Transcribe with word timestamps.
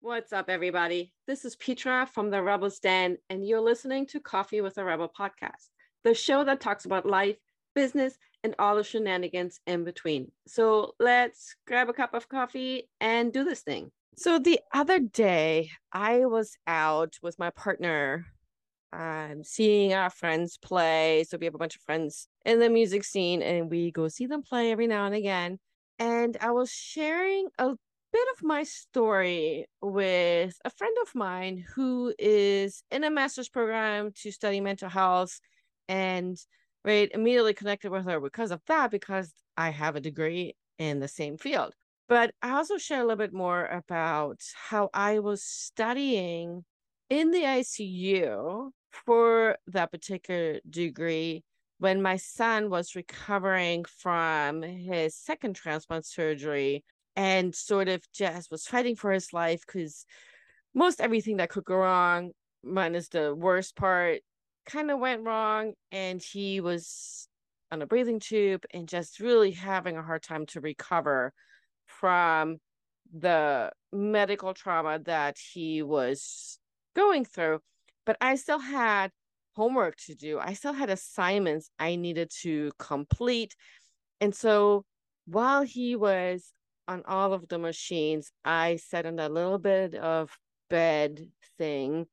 What's 0.00 0.32
up, 0.32 0.48
everybody? 0.48 1.12
This 1.26 1.44
is 1.44 1.56
Petra 1.56 2.06
from 2.06 2.30
the 2.30 2.40
Rebels 2.40 2.78
Den, 2.78 3.18
and 3.28 3.44
you're 3.44 3.60
listening 3.60 4.06
to 4.06 4.20
Coffee 4.20 4.60
with 4.60 4.78
a 4.78 4.84
Rebel 4.84 5.08
podcast, 5.08 5.70
the 6.04 6.14
show 6.14 6.44
that 6.44 6.60
talks 6.60 6.84
about 6.84 7.04
life, 7.04 7.36
business, 7.74 8.16
and 8.44 8.54
all 8.60 8.76
the 8.76 8.84
shenanigans 8.84 9.58
in 9.66 9.82
between. 9.82 10.30
So 10.46 10.92
let's 11.00 11.56
grab 11.66 11.88
a 11.88 11.92
cup 11.92 12.14
of 12.14 12.28
coffee 12.28 12.88
and 13.00 13.32
do 13.32 13.42
this 13.42 13.62
thing. 13.62 13.90
So 14.16 14.38
the 14.38 14.60
other 14.72 15.00
day, 15.00 15.70
I 15.92 16.26
was 16.26 16.56
out 16.68 17.16
with 17.20 17.36
my 17.40 17.50
partner, 17.50 18.24
um, 18.92 19.42
seeing 19.42 19.94
our 19.94 20.10
friends 20.10 20.58
play. 20.58 21.24
So 21.28 21.38
we 21.38 21.46
have 21.46 21.56
a 21.56 21.58
bunch 21.58 21.74
of 21.74 21.82
friends 21.82 22.28
in 22.44 22.60
the 22.60 22.70
music 22.70 23.02
scene, 23.02 23.42
and 23.42 23.68
we 23.68 23.90
go 23.90 24.06
see 24.06 24.26
them 24.26 24.42
play 24.42 24.70
every 24.70 24.86
now 24.86 25.06
and 25.06 25.14
again. 25.16 25.58
And 25.98 26.36
I 26.40 26.52
was 26.52 26.70
sharing 26.70 27.48
a 27.58 27.74
bit 28.18 28.28
of 28.36 28.44
my 28.44 28.64
story 28.64 29.66
with 29.80 30.58
a 30.64 30.70
friend 30.70 30.96
of 31.02 31.14
mine 31.14 31.64
who 31.74 32.12
is 32.18 32.82
in 32.90 33.04
a 33.04 33.10
master's 33.10 33.48
program 33.48 34.10
to 34.12 34.32
study 34.32 34.60
mental 34.60 34.88
health 34.88 35.38
and 35.88 36.36
right 36.84 37.12
immediately 37.14 37.54
connected 37.54 37.92
with 37.92 38.04
her 38.06 38.18
because 38.18 38.50
of 38.50 38.60
that 38.66 38.90
because 38.90 39.32
I 39.56 39.70
have 39.70 39.94
a 39.94 40.00
degree 40.00 40.56
in 40.80 40.98
the 40.98 41.06
same 41.06 41.38
field. 41.38 41.74
But 42.08 42.34
I 42.42 42.50
also 42.50 42.76
share 42.76 42.98
a 42.98 43.02
little 43.02 43.24
bit 43.24 43.32
more 43.32 43.66
about 43.66 44.40
how 44.68 44.90
I 44.92 45.20
was 45.20 45.44
studying 45.44 46.64
in 47.08 47.30
the 47.30 47.42
ICU 47.42 48.70
for 48.90 49.58
that 49.68 49.92
particular 49.92 50.58
degree 50.68 51.44
when 51.78 52.02
my 52.02 52.16
son 52.16 52.68
was 52.68 52.96
recovering 52.96 53.84
from 53.84 54.62
his 54.62 55.14
second 55.14 55.54
transplant 55.54 56.04
surgery 56.04 56.82
and 57.18 57.52
sort 57.52 57.88
of 57.88 58.00
just 58.12 58.48
was 58.48 58.64
fighting 58.64 58.94
for 58.94 59.10
his 59.10 59.32
life 59.32 59.64
because 59.66 60.06
most 60.72 61.00
everything 61.00 61.38
that 61.38 61.50
could 61.50 61.64
go 61.64 61.74
wrong, 61.74 62.30
minus 62.62 63.08
the 63.08 63.34
worst 63.34 63.74
part, 63.74 64.20
kind 64.66 64.88
of 64.88 65.00
went 65.00 65.24
wrong. 65.24 65.72
And 65.90 66.22
he 66.22 66.60
was 66.60 67.26
on 67.72 67.82
a 67.82 67.86
breathing 67.86 68.20
tube 68.20 68.64
and 68.72 68.88
just 68.88 69.18
really 69.18 69.50
having 69.50 69.96
a 69.96 70.02
hard 70.02 70.22
time 70.22 70.46
to 70.46 70.60
recover 70.60 71.32
from 71.86 72.58
the 73.12 73.72
medical 73.92 74.54
trauma 74.54 75.00
that 75.00 75.38
he 75.52 75.82
was 75.82 76.60
going 76.94 77.24
through. 77.24 77.58
But 78.06 78.16
I 78.20 78.36
still 78.36 78.60
had 78.60 79.10
homework 79.56 79.96
to 80.06 80.14
do, 80.14 80.38
I 80.38 80.52
still 80.52 80.72
had 80.72 80.88
assignments 80.88 81.68
I 81.80 81.96
needed 81.96 82.30
to 82.42 82.70
complete. 82.78 83.56
And 84.20 84.32
so 84.32 84.84
while 85.26 85.62
he 85.62 85.96
was 85.96 86.52
on 86.88 87.02
all 87.06 87.32
of 87.32 87.46
the 87.48 87.58
machines, 87.58 88.32
I 88.44 88.76
sat 88.76 89.06
in 89.06 89.18
a 89.18 89.28
little 89.28 89.58
bit 89.58 89.94
of 89.94 90.36
bed 90.70 91.28
thing, 91.58 92.06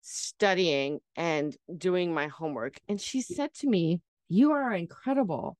studying 0.00 1.00
and 1.16 1.56
doing 1.76 2.14
my 2.14 2.28
homework. 2.28 2.78
And 2.88 3.00
she 3.00 3.20
said 3.20 3.52
to 3.54 3.68
me, 3.68 4.00
You 4.28 4.52
are 4.52 4.72
incredible. 4.72 5.58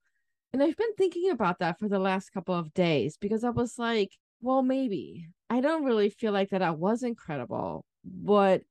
And 0.52 0.62
I've 0.62 0.77
been 0.77 0.94
thinking 0.94 1.30
about 1.30 1.58
that 1.58 1.78
for 1.78 1.89
the 1.89 1.98
last 1.98 2.30
couple 2.30 2.55
of 2.55 2.72
days 2.72 3.19
because 3.20 3.44
I 3.44 3.50
was 3.50 3.78
like, 3.78 4.12
well, 4.41 4.62
maybe. 4.62 5.28
I 5.50 5.61
don't 5.61 5.84
really 5.84 6.11
feel 6.11 6.33
like 6.33 6.50
that 6.50 6.62
I 6.62 6.70
was 6.70 7.02
incredible. 7.02 7.84
But 8.05 8.62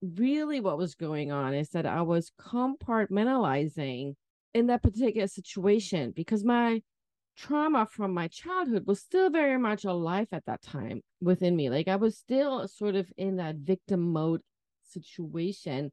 really, 0.00 0.60
what 0.60 0.78
was 0.78 0.94
going 0.94 1.32
on 1.32 1.54
is 1.54 1.70
that 1.70 1.86
I 1.86 2.02
was 2.02 2.30
compartmentalizing 2.40 4.14
in 4.54 4.66
that 4.66 4.82
particular 4.82 5.26
situation 5.26 6.12
because 6.14 6.44
my 6.44 6.82
trauma 7.36 7.86
from 7.86 8.12
my 8.12 8.28
childhood 8.28 8.86
was 8.86 9.00
still 9.00 9.30
very 9.30 9.58
much 9.58 9.84
alive 9.84 10.28
at 10.32 10.44
that 10.46 10.62
time 10.62 11.02
within 11.20 11.56
me. 11.56 11.70
Like 11.70 11.88
I 11.88 11.96
was 11.96 12.16
still 12.16 12.66
sort 12.68 12.94
of 12.94 13.10
in 13.16 13.36
that 13.36 13.56
victim 13.56 14.12
mode 14.12 14.42
situation 14.84 15.90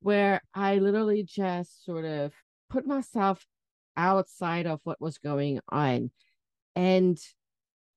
where 0.00 0.40
I 0.54 0.76
literally 0.76 1.22
just 1.24 1.84
sort 1.84 2.04
of 2.04 2.32
put 2.70 2.86
myself 2.86 3.44
outside 3.96 4.66
of 4.66 4.80
what 4.84 5.00
was 5.00 5.18
going 5.18 5.60
on. 5.68 6.10
And 6.76 7.18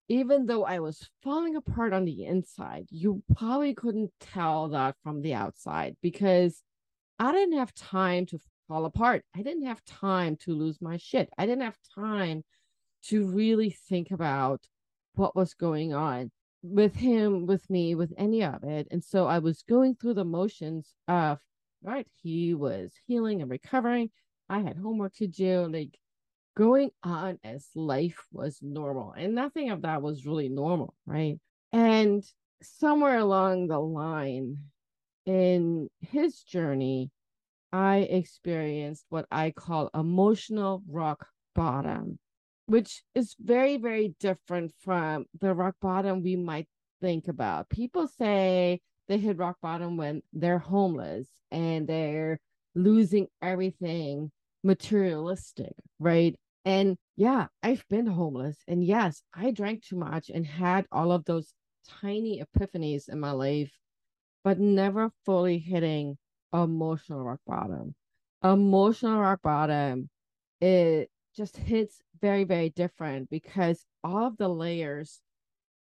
even 0.07 0.45
though 0.45 0.65
I 0.65 0.79
was 0.79 1.07
falling 1.23 1.55
apart 1.55 1.93
on 1.93 2.05
the 2.05 2.25
inside, 2.25 2.87
you 2.89 3.23
probably 3.35 3.73
couldn't 3.73 4.11
tell 4.19 4.69
that 4.69 4.95
from 5.03 5.21
the 5.21 5.35
outside 5.35 5.95
because 6.01 6.61
I 7.19 7.31
didn't 7.31 7.57
have 7.57 7.73
time 7.73 8.25
to 8.27 8.39
fall 8.67 8.85
apart. 8.85 9.23
I 9.35 9.43
didn't 9.43 9.67
have 9.67 9.83
time 9.85 10.37
to 10.41 10.53
lose 10.53 10.81
my 10.81 10.97
shit. 10.97 11.29
I 11.37 11.45
didn't 11.45 11.63
have 11.63 11.77
time 11.95 12.43
to 13.07 13.25
really 13.25 13.69
think 13.69 14.11
about 14.11 14.61
what 15.15 15.35
was 15.35 15.53
going 15.53 15.93
on 15.93 16.31
with 16.63 16.95
him, 16.95 17.45
with 17.45 17.69
me, 17.69 17.95
with 17.95 18.13
any 18.17 18.43
of 18.43 18.63
it. 18.63 18.87
And 18.91 19.03
so 19.03 19.25
I 19.25 19.39
was 19.39 19.63
going 19.67 19.95
through 19.95 20.13
the 20.15 20.25
motions 20.25 20.93
of, 21.07 21.39
right, 21.83 22.07
he 22.21 22.53
was 22.53 22.91
healing 23.07 23.41
and 23.41 23.49
recovering. 23.49 24.09
I 24.49 24.59
had 24.59 24.77
homework 24.77 25.15
to 25.15 25.27
do, 25.27 25.67
like 25.71 25.97
going 26.55 26.91
on 27.03 27.39
as 27.43 27.67
life 27.75 28.25
was 28.31 28.59
normal. 28.61 29.13
And 29.13 29.33
nothing 29.33 29.71
of 29.71 29.81
that 29.83 30.01
was 30.01 30.25
really 30.25 30.49
normal, 30.49 30.93
right? 31.05 31.39
And 31.71 32.23
somewhere 32.61 33.17
along 33.17 33.67
the 33.67 33.79
line 33.79 34.57
in 35.25 35.89
his 35.99 36.41
journey, 36.43 37.09
I 37.73 37.99
experienced 37.99 39.05
what 39.09 39.25
I 39.31 39.51
call 39.51 39.89
emotional 39.93 40.83
rock 40.87 41.27
bottom 41.55 42.19
which 42.71 43.03
is 43.15 43.35
very, 43.37 43.75
very 43.75 44.15
different 44.21 44.71
from 44.79 45.25
the 45.41 45.53
rock 45.53 45.75
bottom 45.81 46.23
we 46.23 46.37
might 46.37 46.69
think 47.01 47.27
about. 47.27 47.67
People 47.67 48.07
say 48.07 48.79
they 49.09 49.17
hit 49.17 49.37
rock 49.37 49.57
bottom 49.61 49.97
when 49.97 50.21
they're 50.31 50.57
homeless 50.57 51.27
and 51.51 51.85
they're 51.85 52.39
losing 52.73 53.27
everything 53.41 54.31
materialistic, 54.63 55.73
right? 55.99 56.33
And 56.63 56.95
yeah, 57.17 57.47
I've 57.61 57.83
been 57.89 58.07
homeless. 58.07 58.55
And 58.69 58.81
yes, 58.81 59.21
I 59.33 59.51
drank 59.51 59.83
too 59.83 59.97
much 59.97 60.29
and 60.29 60.45
had 60.45 60.85
all 60.93 61.11
of 61.11 61.25
those 61.25 61.53
tiny 61.99 62.41
epiphanies 62.41 63.09
in 63.09 63.19
my 63.19 63.31
life, 63.31 63.73
but 64.45 64.59
never 64.59 65.11
fully 65.25 65.59
hitting 65.59 66.17
emotional 66.53 67.21
rock 67.21 67.41
bottom. 67.45 67.95
Emotional 68.41 69.19
rock 69.19 69.41
bottom, 69.41 70.09
it 70.61 71.09
just 71.35 71.57
hits 71.57 72.01
very, 72.19 72.43
very 72.43 72.69
different 72.69 73.29
because 73.29 73.85
all 74.03 74.27
of 74.27 74.37
the 74.37 74.49
layers 74.49 75.21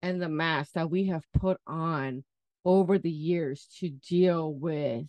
and 0.02 0.20
the 0.20 0.28
masks 0.28 0.72
that 0.72 0.90
we 0.90 1.06
have 1.06 1.24
put 1.32 1.58
on 1.66 2.24
over 2.64 2.98
the 2.98 3.10
years 3.10 3.66
to 3.78 3.88
deal 3.88 4.52
with 4.52 5.06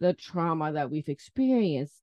the 0.00 0.12
trauma 0.12 0.72
that 0.72 0.90
we've 0.90 1.08
experienced 1.08 2.02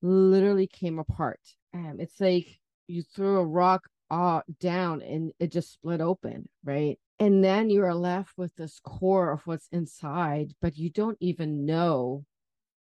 literally 0.00 0.66
came 0.66 0.98
apart. 0.98 1.40
Um, 1.74 1.96
it's 1.98 2.20
like 2.20 2.58
you 2.86 3.02
threw 3.02 3.38
a 3.38 3.46
rock 3.46 3.88
uh, 4.10 4.42
down 4.60 5.02
and 5.02 5.32
it 5.38 5.52
just 5.52 5.72
split 5.72 6.00
open, 6.00 6.48
right? 6.64 6.98
And 7.18 7.42
then 7.42 7.70
you 7.70 7.84
are 7.84 7.94
left 7.94 8.32
with 8.36 8.54
this 8.56 8.80
core 8.82 9.32
of 9.32 9.46
what's 9.46 9.68
inside, 9.70 10.54
but 10.60 10.76
you 10.76 10.90
don't 10.90 11.18
even 11.20 11.64
know 11.64 12.24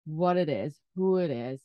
what 0.05 0.37
it 0.37 0.49
is, 0.49 0.79
who 0.95 1.17
it 1.17 1.31
is, 1.31 1.61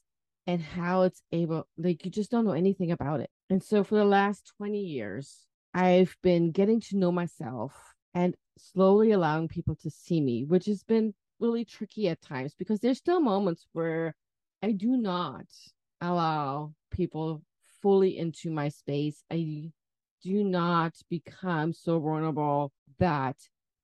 and 0.47 0.61
how 0.61 1.03
it's 1.03 1.23
able 1.33 1.67
like 1.77 2.05
you 2.05 2.11
just 2.11 2.31
don't 2.31 2.45
know 2.45 2.53
anything 2.53 2.91
about 2.91 3.21
it. 3.21 3.31
And 3.51 3.63
so 3.63 3.85
for 3.85 3.97
the 3.97 4.05
last 4.05 4.53
20 4.57 4.79
years 4.79 5.47
i've 5.75 6.15
been 6.23 6.51
getting 6.51 6.81
to 6.81 6.99
know 6.99 7.11
myself 7.11 7.73
and 8.15 8.35
slowly 8.59 9.11
allowing 9.13 9.49
people 9.49 9.75
to 9.75 9.89
see 9.89 10.21
me 10.21 10.45
which 10.45 10.67
has 10.67 10.83
been 10.83 11.15
really 11.41 11.65
tricky 11.65 12.09
at 12.09 12.21
times 12.21 12.55
because 12.59 12.81
there's 12.81 12.99
still 12.99 13.21
moments 13.21 13.67
where 13.73 14.15
i 14.63 14.71
do 14.71 14.99
not 14.99 15.47
allow 16.03 16.75
people 16.91 17.43
fully 17.81 18.17
into 18.17 18.51
my 18.51 18.69
space. 18.69 19.25
I 19.31 19.71
do 20.23 20.45
not 20.45 20.95
become 21.11 21.73
so 21.73 21.99
vulnerable 21.99 22.73
that 22.99 23.37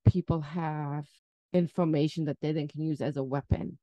people 0.06 0.40
have 0.40 1.06
information 1.52 2.24
that 2.26 2.38
they 2.40 2.52
then 2.52 2.68
can 2.68 2.82
use 2.82 3.00
as 3.00 3.16
a 3.16 3.22
weapon 3.22 3.78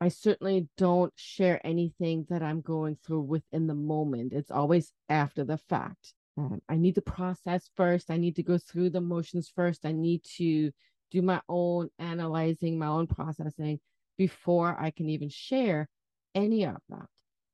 I 0.00 0.08
certainly 0.08 0.68
don't 0.78 1.12
share 1.16 1.64
anything 1.64 2.26
that 2.30 2.42
I'm 2.42 2.62
going 2.62 2.96
through 3.04 3.22
within 3.22 3.66
the 3.66 3.74
moment. 3.74 4.32
It's 4.32 4.50
always 4.50 4.92
after 5.08 5.44
the 5.44 5.58
fact. 5.58 6.14
Um, 6.38 6.60
I 6.68 6.76
need 6.76 6.94
to 6.94 7.02
process 7.02 7.68
first. 7.76 8.10
I 8.10 8.16
need 8.16 8.36
to 8.36 8.42
go 8.42 8.56
through 8.56 8.90
the 8.90 9.02
motions 9.02 9.52
first. 9.54 9.84
I 9.84 9.92
need 9.92 10.22
to 10.36 10.70
do 11.10 11.22
my 11.22 11.42
own 11.48 11.90
analyzing, 11.98 12.78
my 12.78 12.86
own 12.86 13.08
processing 13.08 13.78
before 14.16 14.74
I 14.80 14.90
can 14.90 15.10
even 15.10 15.28
share 15.28 15.88
any 16.34 16.64
of 16.64 16.78
that. 16.88 17.06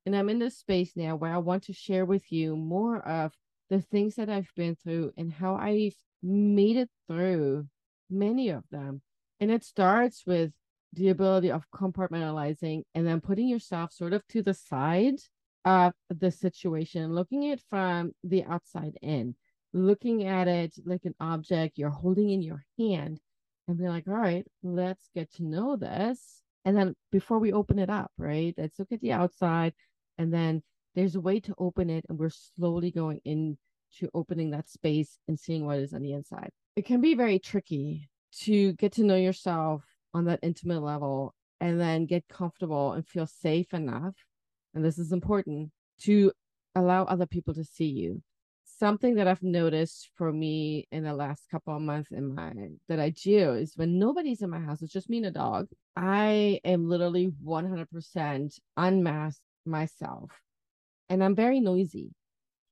And 0.04 0.14
I'm 0.14 0.28
in 0.28 0.38
this 0.38 0.58
space 0.58 0.92
now 0.94 1.16
where 1.16 1.34
I 1.34 1.38
want 1.38 1.64
to 1.64 1.72
share 1.72 2.04
with 2.04 2.30
you 2.30 2.54
more 2.54 2.98
of 3.06 3.32
the 3.70 3.80
things 3.80 4.14
that 4.16 4.30
I've 4.30 4.50
been 4.54 4.76
through 4.76 5.12
and 5.16 5.32
how 5.32 5.56
I've 5.56 5.96
made 6.22 6.76
it 6.76 6.90
through 7.08 7.66
many 8.08 8.50
of 8.50 8.62
them. 8.70 9.02
And 9.40 9.50
it 9.50 9.64
starts 9.64 10.24
with 10.24 10.52
the 10.96 11.10
ability 11.10 11.50
of 11.50 11.70
compartmentalizing 11.74 12.82
and 12.94 13.06
then 13.06 13.20
putting 13.20 13.48
yourself 13.48 13.92
sort 13.92 14.12
of 14.12 14.26
to 14.28 14.42
the 14.42 14.54
side 14.54 15.20
of 15.64 15.92
the 16.10 16.30
situation, 16.30 17.14
looking 17.14 17.50
at 17.50 17.60
from 17.68 18.12
the 18.24 18.44
outside 18.44 18.96
in, 19.02 19.34
looking 19.72 20.24
at 20.26 20.48
it 20.48 20.74
like 20.84 21.04
an 21.04 21.14
object 21.20 21.78
you're 21.78 21.90
holding 21.90 22.30
in 22.30 22.42
your 22.42 22.64
hand 22.78 23.20
and 23.68 23.78
be 23.78 23.88
like, 23.88 24.06
all 24.08 24.14
right, 24.14 24.46
let's 24.62 25.08
get 25.14 25.32
to 25.34 25.44
know 25.44 25.76
this. 25.76 26.42
And 26.64 26.76
then 26.76 26.94
before 27.12 27.38
we 27.38 27.52
open 27.52 27.78
it 27.78 27.90
up, 27.90 28.10
right? 28.16 28.54
Let's 28.56 28.78
look 28.78 28.92
at 28.92 29.00
the 29.00 29.12
outside. 29.12 29.74
And 30.18 30.32
then 30.32 30.62
there's 30.94 31.14
a 31.14 31.20
way 31.20 31.40
to 31.40 31.54
open 31.58 31.90
it. 31.90 32.04
And 32.08 32.18
we're 32.18 32.30
slowly 32.30 32.90
going 32.90 33.20
into 33.24 34.08
opening 34.14 34.50
that 34.50 34.68
space 34.68 35.18
and 35.28 35.38
seeing 35.38 35.66
what 35.66 35.78
is 35.78 35.92
on 35.92 36.02
the 36.02 36.12
inside. 36.12 36.50
It 36.74 36.86
can 36.86 37.00
be 37.00 37.14
very 37.14 37.38
tricky 37.38 38.08
to 38.42 38.72
get 38.74 38.92
to 38.92 39.04
know 39.04 39.16
yourself 39.16 39.84
on 40.16 40.24
that 40.24 40.40
intimate 40.42 40.82
level 40.82 41.34
and 41.60 41.80
then 41.80 42.06
get 42.06 42.28
comfortable 42.28 42.92
and 42.92 43.06
feel 43.06 43.26
safe 43.26 43.72
enough. 43.72 44.14
And 44.74 44.84
this 44.84 44.98
is 44.98 45.12
important 45.12 45.70
to 46.02 46.32
allow 46.74 47.04
other 47.04 47.26
people 47.26 47.54
to 47.54 47.64
see 47.64 47.86
you 47.86 48.22
something 48.78 49.14
that 49.14 49.26
I've 49.26 49.42
noticed 49.42 50.10
for 50.16 50.32
me 50.32 50.86
in 50.90 51.04
the 51.04 51.14
last 51.14 51.48
couple 51.50 51.74
of 51.74 51.82
months 51.82 52.10
in 52.12 52.34
my 52.34 52.52
that 52.88 53.00
I 53.00 53.10
do 53.10 53.52
is 53.52 53.72
when 53.76 53.98
nobody's 53.98 54.42
in 54.42 54.50
my 54.50 54.60
house, 54.60 54.82
it's 54.82 54.92
just 54.92 55.08
me 55.08 55.18
and 55.18 55.26
a 55.26 55.30
dog. 55.30 55.68
I 55.96 56.60
am 56.64 56.88
literally 56.88 57.32
100% 57.44 58.58
unmasked 58.76 59.40
myself, 59.64 60.30
and 61.08 61.24
I'm 61.24 61.34
very 61.34 61.60
noisy. 61.60 62.12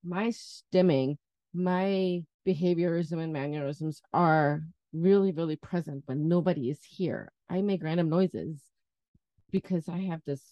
My 0.05 0.29
stimming, 0.29 1.17
my 1.55 2.23
behaviorism 2.47 3.23
and 3.23 3.33
mannerisms 3.33 4.03
are 4.13 4.63
really, 4.95 5.33
really 5.33 5.57
present 5.57 6.05
when 6.07 6.29
nobody 6.29 6.71
is 6.71 6.81
here. 6.83 7.31
I 7.51 7.61
make 7.63 7.83
random 7.83 8.09
noises 8.09 8.63
because 9.51 9.89
I 9.89 9.99
have 9.99 10.23
this 10.25 10.43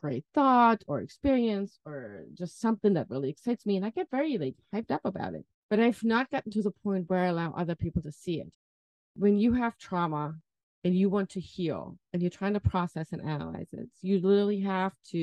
great 0.00 0.24
thought 0.34 0.82
or 0.86 1.00
experience 1.00 1.78
or 1.84 2.24
just 2.34 2.60
something 2.60 2.94
that 2.94 3.08
really 3.08 3.30
excites 3.30 3.64
me 3.64 3.76
and 3.76 3.86
I 3.86 3.90
get 3.90 4.10
very 4.10 4.38
like 4.38 4.56
hyped 4.74 4.90
up 4.90 5.00
about 5.04 5.34
it. 5.34 5.44
But 5.70 5.80
I've 5.80 6.04
not 6.04 6.30
gotten 6.30 6.52
to 6.52 6.62
the 6.62 6.70
point 6.70 7.08
where 7.08 7.20
I 7.20 7.28
allow 7.28 7.52
other 7.52 7.74
people 7.74 8.02
to 8.02 8.12
see 8.12 8.40
it. 8.40 8.54
When 9.16 9.38
you 9.38 9.54
have 9.54 9.78
trauma 9.78 10.34
and 10.84 10.94
you 10.96 11.08
want 11.08 11.30
to 11.30 11.40
heal 11.40 11.96
and 12.12 12.22
you're 12.22 12.30
trying 12.30 12.54
to 12.54 12.60
process 12.60 13.12
and 13.12 13.22
analyze 13.22 13.68
it, 13.72 13.88
you 14.02 14.20
literally 14.20 14.60
have 14.60 14.92
to, 15.10 15.18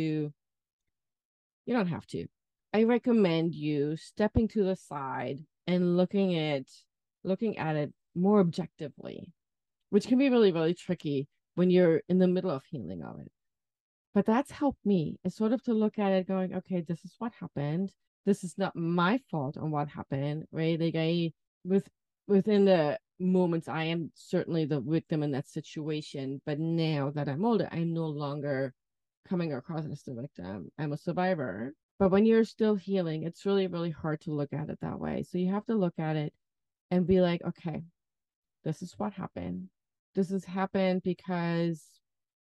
you 1.66 1.74
don't 1.74 1.88
have 1.88 2.08
to. 2.08 2.26
I 2.74 2.84
recommend 2.84 3.54
you 3.54 3.98
stepping 3.98 4.48
to 4.50 4.64
the 4.64 4.76
side 4.76 5.40
and 5.68 5.98
looking 5.98 6.38
at 6.38 6.64
looking 7.24 7.58
at 7.58 7.76
it 7.76 7.94
more 8.16 8.40
objectively, 8.40 9.32
which 9.90 10.08
can 10.08 10.18
be 10.18 10.30
really, 10.30 10.52
really 10.52 10.74
tricky 10.74 11.28
when 11.56 11.70
you're 11.70 12.02
in 12.10 12.20
the 12.20 12.28
middle 12.28 12.52
of 12.52 12.64
healing 12.70 13.04
of 13.04 13.20
it. 13.20 13.32
But 14.14 14.26
that's 14.26 14.52
helped 14.52 14.86
me 14.86 15.18
is 15.24 15.36
sort 15.36 15.54
of 15.54 15.64
to 15.64 15.74
look 15.74 15.98
at 15.98 16.12
it 16.12 16.28
going 16.28 16.54
okay 16.56 16.82
this 16.82 17.04
is 17.06 17.16
what 17.20 17.32
happened. 17.40 17.92
This 18.26 18.44
is 18.44 18.58
not 18.58 18.76
my 18.76 19.20
fault 19.30 19.58
on 19.58 19.72
what 19.72 19.88
happened 19.88 20.46
right? 20.52 20.80
Like 20.80 20.96
i 20.98 21.32
with 21.64 21.88
within 22.28 22.66
the 22.66 22.98
moments 23.20 23.68
i 23.68 23.84
am 23.84 24.12
certainly 24.16 24.66
the 24.66 24.82
victim 24.82 25.22
in 25.22 25.32
that 25.32 25.48
situation 25.48 26.42
but 26.46 26.58
now 26.60 27.12
that 27.14 27.30
i'm 27.30 27.46
older 27.46 27.70
i'm 27.72 27.94
no 27.94 28.08
longer 28.08 28.74
coming 29.28 29.54
across 29.54 29.86
as 29.86 30.04
the 30.04 30.14
victim. 30.14 30.72
I'm 30.78 30.94
a 30.94 30.98
survivor. 30.98 31.74
But 32.00 32.12
when 32.12 32.26
you're 32.26 32.46
still 32.46 32.76
healing 32.76 33.24
it's 33.24 33.46
really 33.46 33.68
really 33.68 33.92
hard 33.92 34.22
to 34.22 34.32
look 34.32 34.54
at 34.54 34.70
it 34.70 34.80
that 34.82 35.00
way. 35.00 35.24
So 35.24 35.38
you 35.38 35.52
have 35.54 35.66
to 35.66 35.76
look 35.76 35.94
at 36.00 36.16
it 36.16 36.34
and 36.90 37.08
be 37.08 37.22
like 37.22 37.42
okay 37.44 37.84
this 38.64 38.82
is 38.82 38.94
what 38.98 39.14
happened 39.14 39.70
this 40.14 40.30
has 40.30 40.46
happened 40.46 41.04
because 41.04 41.86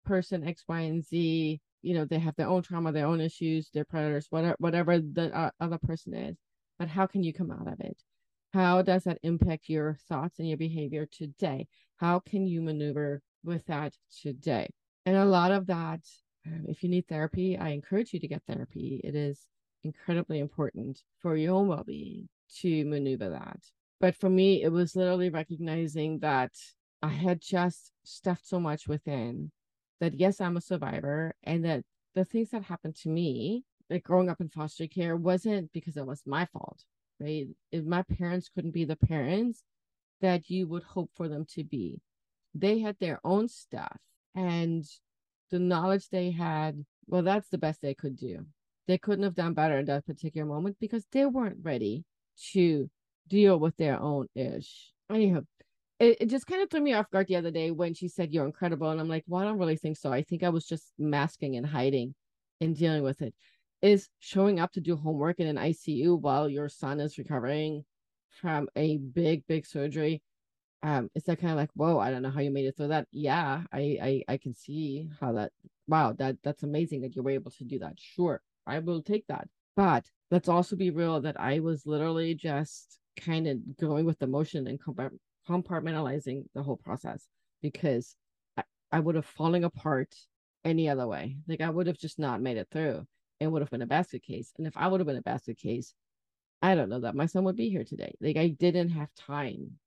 person 0.04 0.46
X, 0.46 0.64
Y, 0.66 0.80
and 0.80 1.04
Z, 1.04 1.60
you 1.82 1.94
know, 1.94 2.04
they 2.04 2.18
have 2.18 2.34
their 2.36 2.48
own 2.48 2.62
trauma, 2.62 2.92
their 2.92 3.06
own 3.06 3.20
issues, 3.20 3.70
their 3.72 3.84
predators, 3.84 4.26
whatever, 4.30 4.56
whatever 4.58 4.98
the 4.98 5.36
uh, 5.36 5.50
other 5.60 5.78
person 5.78 6.14
is. 6.14 6.36
But 6.78 6.88
how 6.88 7.06
can 7.06 7.22
you 7.22 7.32
come 7.32 7.50
out 7.50 7.68
of 7.68 7.80
it? 7.80 8.02
How 8.54 8.82
does 8.82 9.04
that 9.04 9.18
impact 9.22 9.68
your 9.68 9.98
thoughts 10.08 10.38
and 10.38 10.48
your 10.48 10.56
behavior 10.56 11.06
today? 11.06 11.66
How 11.98 12.20
can 12.20 12.46
you 12.46 12.62
maneuver 12.62 13.20
with 13.44 13.66
that 13.66 13.94
today? 14.22 14.70
And 15.04 15.16
a 15.16 15.24
lot 15.24 15.52
of 15.52 15.66
that, 15.66 16.00
um, 16.46 16.64
if 16.66 16.82
you 16.82 16.88
need 16.88 17.06
therapy, 17.06 17.58
I 17.58 17.70
encourage 17.70 18.14
you 18.14 18.20
to 18.20 18.28
get 18.28 18.42
therapy. 18.46 19.00
It 19.04 19.14
is 19.14 19.46
incredibly 19.84 20.38
important 20.38 21.02
for 21.20 21.36
your 21.36 21.54
own 21.54 21.68
well 21.68 21.84
being 21.84 22.28
to 22.60 22.84
maneuver 22.86 23.28
that. 23.30 23.60
But 24.00 24.14
for 24.14 24.30
me, 24.30 24.62
it 24.62 24.70
was 24.70 24.94
literally 24.94 25.30
recognizing 25.30 26.20
that 26.20 26.52
I 27.02 27.08
had 27.08 27.40
just 27.40 27.92
stuffed 28.04 28.46
so 28.46 28.60
much 28.60 28.86
within 28.86 29.50
that 30.00 30.14
yes, 30.14 30.40
I'm 30.40 30.56
a 30.56 30.60
survivor 30.60 31.34
and 31.42 31.64
that 31.64 31.82
the 32.14 32.24
things 32.24 32.50
that 32.50 32.62
happened 32.64 32.96
to 32.96 33.08
me, 33.08 33.64
like 33.90 34.04
growing 34.04 34.28
up 34.28 34.40
in 34.40 34.48
foster 34.48 34.86
care, 34.86 35.16
wasn't 35.16 35.72
because 35.72 35.96
it 35.96 36.06
was 36.06 36.22
my 36.26 36.46
fault, 36.46 36.84
right? 37.20 37.48
If 37.72 37.84
my 37.84 38.02
parents 38.02 38.48
couldn't 38.48 38.72
be 38.72 38.84
the 38.84 38.96
parents 38.96 39.62
that 40.20 40.48
you 40.50 40.68
would 40.68 40.82
hope 40.84 41.10
for 41.14 41.28
them 41.28 41.44
to 41.54 41.64
be, 41.64 42.00
they 42.54 42.78
had 42.80 42.96
their 42.98 43.20
own 43.24 43.48
stuff 43.48 43.98
and 44.34 44.84
the 45.50 45.58
knowledge 45.58 46.08
they 46.08 46.30
had, 46.30 46.84
well, 47.06 47.22
that's 47.22 47.48
the 47.48 47.58
best 47.58 47.80
they 47.82 47.94
could 47.94 48.16
do. 48.16 48.46
They 48.86 48.98
couldn't 48.98 49.24
have 49.24 49.34
done 49.34 49.54
better 49.54 49.78
in 49.78 49.86
that 49.86 50.06
particular 50.06 50.46
moment 50.46 50.76
because 50.80 51.04
they 51.12 51.26
weren't 51.26 51.58
ready 51.62 52.04
to 52.52 52.90
deal 53.28 53.58
with 53.58 53.76
their 53.76 54.00
own 54.00 54.26
ish. 54.34 54.92
Anyhow, 55.10 55.42
it, 56.00 56.18
it 56.20 56.26
just 56.26 56.46
kind 56.46 56.62
of 56.62 56.70
threw 56.70 56.80
me 56.80 56.94
off 56.94 57.10
guard 57.10 57.26
the 57.26 57.36
other 57.36 57.50
day 57.50 57.70
when 57.70 57.94
she 57.94 58.08
said 58.08 58.32
you're 58.32 58.46
incredible 58.46 58.90
and 58.90 59.00
i'm 59.00 59.08
like 59.08 59.24
well 59.26 59.42
i 59.42 59.44
don't 59.44 59.58
really 59.58 59.76
think 59.76 59.96
so. 59.96 60.12
I 60.12 60.22
think 60.22 60.42
i 60.42 60.48
was 60.48 60.66
just 60.66 60.92
masking 60.98 61.56
and 61.56 61.66
hiding 61.66 62.14
and 62.60 62.76
dealing 62.76 63.02
with 63.02 63.22
it. 63.22 63.34
Is 63.80 64.08
showing 64.18 64.58
up 64.58 64.72
to 64.72 64.80
do 64.80 64.96
homework 64.96 65.38
in 65.38 65.46
an 65.46 65.56
icu 65.56 66.20
while 66.20 66.48
your 66.48 66.68
son 66.68 67.00
is 67.00 67.18
recovering 67.18 67.84
from 68.40 68.68
a 68.76 68.98
big 68.98 69.44
big 69.46 69.66
surgery 69.66 70.22
um 70.82 71.10
is 71.14 71.24
that 71.24 71.40
kind 71.40 71.52
of 71.52 71.56
like 71.56 71.70
whoa 71.74 71.98
i 71.98 72.10
don't 72.10 72.22
know 72.22 72.30
how 72.30 72.40
you 72.40 72.50
made 72.50 72.66
it 72.66 72.76
through 72.76 72.88
that. 72.88 73.08
Yeah 73.10 73.62
I, 73.72 73.98
I 74.28 74.32
i 74.34 74.36
can 74.36 74.54
see 74.54 75.08
how 75.20 75.32
that 75.32 75.52
wow 75.86 76.12
that 76.18 76.36
that's 76.44 76.62
amazing 76.62 77.00
that 77.02 77.16
you 77.16 77.22
were 77.22 77.30
able 77.32 77.50
to 77.52 77.64
do 77.64 77.78
that. 77.80 77.94
Sure 77.98 78.40
i 78.66 78.78
will 78.78 79.02
take 79.02 79.26
that. 79.28 79.48
But 79.76 80.06
let's 80.30 80.48
also 80.48 80.76
be 80.76 80.90
real 80.90 81.20
that 81.20 81.40
i 81.40 81.60
was 81.60 81.86
literally 81.86 82.34
just 82.34 82.98
kind 83.20 83.46
of 83.46 83.76
going 83.76 84.04
with 84.04 84.18
the 84.18 84.26
motion 84.26 84.66
and 84.66 84.80
compartmentalizing 85.48 86.44
the 86.54 86.62
whole 86.62 86.76
process 86.76 87.26
because 87.62 88.16
I, 88.56 88.62
I 88.92 89.00
would 89.00 89.14
have 89.14 89.26
fallen 89.26 89.64
apart 89.64 90.14
any 90.64 90.88
other 90.88 91.06
way. 91.06 91.36
Like 91.46 91.60
I 91.60 91.70
would 91.70 91.86
have 91.86 91.98
just 91.98 92.18
not 92.18 92.42
made 92.42 92.56
it 92.56 92.68
through. 92.70 93.06
It 93.40 93.46
would 93.46 93.62
have 93.62 93.70
been 93.70 93.82
a 93.82 93.86
basket 93.86 94.22
case. 94.22 94.52
And 94.58 94.66
if 94.66 94.76
I 94.76 94.88
would 94.88 95.00
have 95.00 95.06
been 95.06 95.16
a 95.16 95.22
basket 95.22 95.58
case, 95.58 95.94
I 96.60 96.74
don't 96.74 96.88
know 96.88 97.00
that 97.00 97.14
my 97.14 97.26
son 97.26 97.44
would 97.44 97.56
be 97.56 97.70
here 97.70 97.84
today. 97.84 98.14
Like 98.20 98.36
I 98.36 98.48
didn't 98.48 98.90
have 98.90 99.08
time 99.14 99.78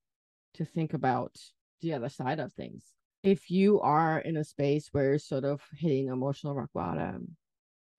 to 0.56 0.66
think 0.66 0.94
about 0.94 1.36
the 1.82 1.94
other 1.94 2.10
side 2.10 2.40
of 2.40 2.54
things. 2.54 2.86
If 3.24 3.52
you 3.52 3.82
are 3.82 4.20
in 4.20 4.38
a 4.38 4.44
space 4.44 4.90
where 4.92 5.10
you're 5.10 5.20
sort 5.20 5.44
of 5.44 5.62
hitting 5.78 6.08
emotional 6.08 6.56
rock 6.56 6.70
bottom, 6.74 7.36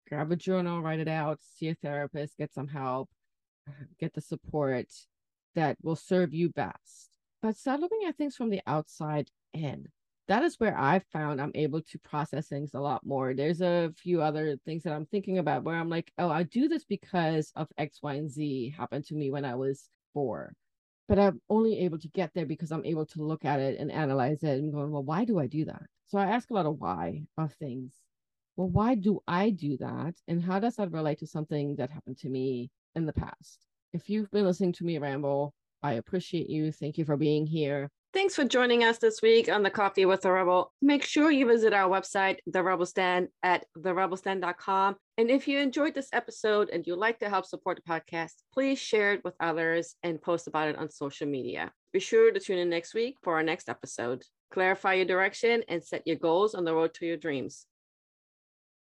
grab 0.09 0.33
a 0.33 0.37
journal, 0.37 0.83
write 0.83 1.01
it 1.01 1.09
out, 1.09 1.41
see 1.41 1.69
a 1.69 1.75
therapist, 1.75 2.39
get 2.39 2.53
some 2.53 2.69
help, 2.69 3.09
get 4.01 4.15
the 4.15 4.21
support 4.21 4.89
that 5.55 5.77
will 5.83 5.97
serve 5.97 6.33
you 6.35 6.51
best 6.51 7.13
but 7.43 7.57
start 7.57 7.81
looking 7.81 8.05
at 8.07 8.17
things 8.17 8.37
from 8.37 8.51
the 8.51 8.63
outside 8.67 9.29
in. 9.53 9.89
That 10.29 10.45
is 10.45 10.55
where 10.59 10.79
I've 10.79 11.05
found 11.13 11.41
I'm 11.41 11.51
able 11.57 11.83
to 11.83 11.99
process 11.99 12.47
things 12.49 12.71
a 12.75 12.81
lot 12.81 13.05
more. 13.05 13.35
There's 13.35 13.61
a 13.61 13.93
few 13.99 14.23
other 14.23 14.57
things 14.65 14.85
that 14.85 14.93
I'm 14.93 15.07
thinking 15.07 15.39
about 15.39 15.65
where 15.65 15.75
I'm 15.75 15.91
like, 15.91 16.13
oh, 16.17 16.31
I 16.31 16.45
do 16.45 16.69
this 16.69 16.85
because 16.85 17.53
of 17.57 17.67
X, 17.77 17.99
Y, 18.03 18.15
and 18.15 18.31
Z 18.31 18.75
happened 18.79 19.05
to 19.07 19.15
me 19.15 19.31
when 19.31 19.45
I 19.45 19.57
was 19.57 19.91
four. 20.15 20.55
But 21.09 21.19
I'm 21.19 21.41
only 21.51 21.81
able 21.81 21.99
to 21.99 22.09
get 22.09 22.31
there 22.35 22.47
because 22.47 22.71
I'm 22.71 22.85
able 22.85 23.05
to 23.07 23.23
look 23.23 23.45
at 23.45 23.59
it 23.59 23.81
and 23.81 23.91
analyze 23.91 24.45
it 24.45 24.59
and 24.61 24.73
going, 24.73 24.93
well, 24.93 25.03
why 25.03 25.25
do 25.25 25.41
I 25.41 25.49
do 25.49 25.65
that? 25.65 25.83
So 26.07 26.19
I 26.19 26.27
ask 26.27 26.49
a 26.51 26.55
lot 26.55 26.67
of 26.67 26.79
why 26.79 27.25
of 27.37 27.53
things. 27.55 27.93
Well, 28.57 28.69
why 28.69 28.95
do 28.95 29.21
I 29.27 29.51
do 29.51 29.77
that? 29.79 30.15
And 30.29 30.41
how 30.41 30.61
does 30.61 30.77
that 30.77 30.93
relate 30.93 31.19
to 31.19 31.27
something 31.27 31.75
that 31.77 31.91
happened 31.91 32.19
to 32.19 32.29
me 32.29 32.71
in 32.95 33.07
the 33.07 33.13
past? 33.13 33.67
If 33.93 34.09
you've 34.09 34.31
been 34.31 34.45
listening 34.45 34.73
to 34.75 34.85
me 34.85 34.99
ramble 34.99 35.55
I 35.83 35.95
appreciate 35.95 36.49
you. 36.49 36.71
Thank 36.71 36.97
you 36.97 37.05
for 37.05 37.17
being 37.17 37.47
here. 37.47 37.91
Thanks 38.13 38.35
for 38.35 38.45
joining 38.45 38.85
us 38.85 38.99
this 38.99 39.23
week 39.23 39.49
on 39.49 39.63
the 39.63 39.71
Coffee 39.71 40.05
with 40.05 40.21
the 40.21 40.31
Rebel. 40.31 40.71
Make 40.83 41.03
sure 41.03 41.31
you 41.31 41.47
visit 41.47 41.73
our 41.73 41.91
website, 41.91 42.37
The 42.47 42.63
Rebel 42.63 42.85
Stand, 42.85 43.29
at 43.43 43.65
therebelstand.com. 43.77 44.97
And 45.17 45.31
if 45.31 45.49
you 45.49 45.59
enjoyed 45.59 45.95
this 45.95 46.11
episode 46.13 46.69
and 46.71 46.87
you'd 46.87 46.97
like 46.97 47.19
to 47.21 47.31
help 47.31 47.47
support 47.47 47.81
the 47.83 47.91
podcast, 47.91 48.35
please 48.53 48.79
share 48.79 49.15
it 49.15 49.25
with 49.25 49.35
others 49.41 49.97
and 50.03 50.21
post 50.21 50.47
about 50.47 50.69
it 50.69 50.77
on 50.77 50.91
social 50.91 51.27
media. 51.27 51.73
Be 51.93 52.01
sure 52.01 52.31
to 52.31 52.39
tune 52.39 52.59
in 52.59 52.69
next 52.69 52.95
week 52.95 53.17
for 53.23 53.35
our 53.35 53.43
next 53.43 53.69
episode. 53.69 54.23
Clarify 54.53 54.95
your 54.95 55.07
direction 55.07 55.65
and 55.69 55.83
set 55.83 56.07
your 56.07 56.17
goals 56.17 56.55
on 56.55 56.65
the 56.65 56.75
road 56.75 56.93
to 56.95 57.07
your 57.07 57.17
dreams. 57.17 57.67